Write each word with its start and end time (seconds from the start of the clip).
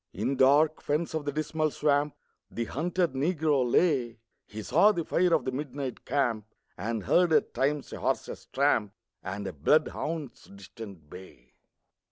In 0.13 0.35
dark 0.35 0.81
fens 0.81 1.13
of 1.13 1.25
the 1.25 1.31
Dismal 1.31 1.69
Swamp 1.69 2.15
The 2.49 2.65
hunted 2.65 3.13
Negro 3.13 3.63
lay; 3.71 4.17
He 4.47 4.63
saw 4.63 4.91
the 4.91 5.05
fire 5.05 5.31
of 5.31 5.45
the 5.45 5.51
midnight 5.51 6.05
camp, 6.05 6.47
And 6.75 7.03
heard 7.03 7.31
at 7.31 7.53
times 7.53 7.93
a 7.93 7.99
horse's 7.99 8.47
tramp 8.47 8.93
And 9.21 9.45
a 9.45 9.53
bloodhound's 9.53 10.45
distant 10.45 11.07
bay. 11.07 11.53